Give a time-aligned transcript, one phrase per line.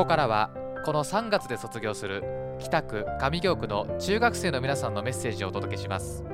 [0.00, 0.50] こからは
[0.86, 2.24] この3月で卒業する
[2.58, 6.24] 北区上京区の中学生の皆さんのメッセージをお届けします。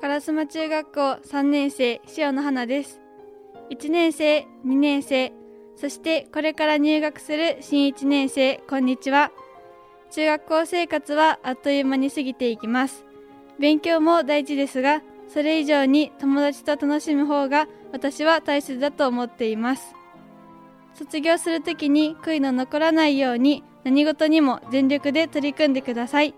[0.00, 3.00] 烏丸中学校3年生塩野花です。
[3.70, 5.32] 1年生2年生
[5.74, 9.32] そしてこれから入学する新1年生こんにちは。
[10.12, 13.13] 中学校生活はあっという間に過ぎていきます。
[13.58, 19.94] 勉強も大事ですがそれ以上に友達と楽しむ方が私は大切だと思っています。
[20.94, 26.34] 卒業するときに悔いの残らないように何事にも全力で取り組んでください。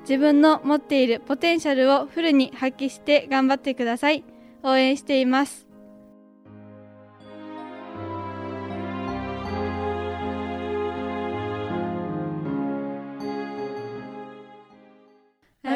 [0.00, 4.24] 自分の持っているポテンシャルをフルに発揮して頑張ってください。
[4.62, 5.65] 応援しています。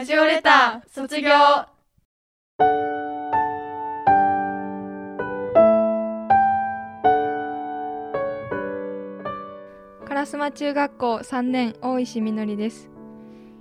[0.00, 1.28] ラジオレター卒業。
[10.08, 12.88] 烏丸中学校3年大石みのりです。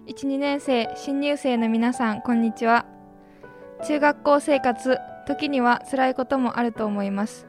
[0.08, 2.86] 12年生新入生の皆さんこんにちは。
[3.86, 7.48] 中学校生活時には辛いこともあると思います。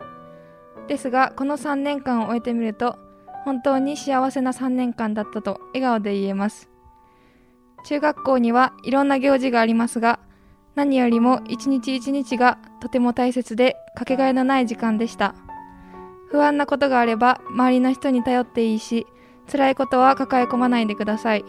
[0.88, 2.98] ですがこの3年間を終えてみると
[3.44, 6.69] 本当に幸せな3年間だったと笑顔で言えます。
[7.84, 10.20] 中学校にはいろんな行事がありますが
[10.74, 15.34] 何よりも一日一日がとても大切でかけがえのない時間でした。
[16.30, 19.06] 不安なことがあれば周りの人に頼っていいし
[19.50, 21.44] 辛いことは抱え込まないでください。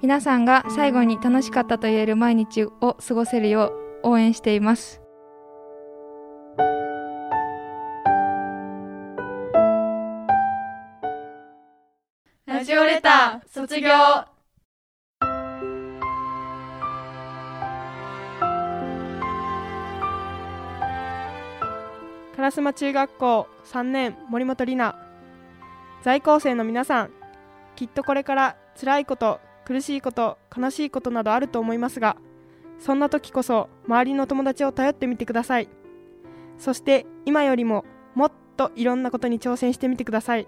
[0.00, 3.72] 皆さんが最後に楽しかったと言える毎日を過ごせるよ
[4.04, 5.02] う応援しています。
[12.46, 14.37] ラジオレター卒業。
[22.38, 24.94] 烏丸中学校3年森本里奈。
[26.04, 27.10] 在校生の皆さん
[27.74, 32.16] きっとこれから辛いこと苦しいこと悲しいことなどあると思いますが
[32.78, 35.68] そんな時こそ周りの友達を頼ってみてください。
[36.58, 37.84] そして今よりも
[38.14, 40.46] もっといろんなことに挑戦してみてください。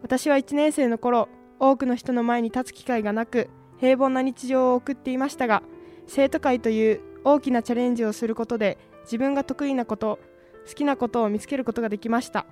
[0.00, 1.28] 私は1年生の頃
[1.58, 3.50] 多くの人の前に立つ機会がなく
[3.80, 5.64] 平凡な日常を送っていましたが
[6.06, 10.20] 生徒会という大きなチャレンジをすることで自分が得意なこと
[10.66, 12.46] 好きなことを見つけることができました。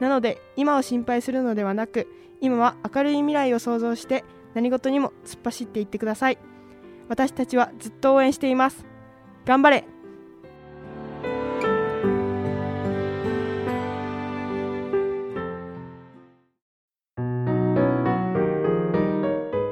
[0.00, 2.06] なので今を心配するのではなく
[2.40, 6.38] 今は明るい未来を想像して何事にも突っ走っていってください。
[7.08, 8.84] 私たちはずっと応援しています。
[9.44, 9.84] 頑張れ。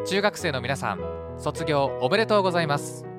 [0.06, 1.00] 中学生の皆さん
[1.38, 3.13] 卒業おめでとうございます。